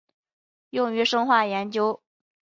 [0.71, 2.01] 用于生化研究。